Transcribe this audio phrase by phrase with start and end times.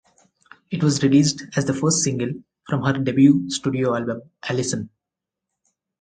[0.71, 2.29] It was released as the first single
[2.67, 4.89] from her debut studio album "Allison".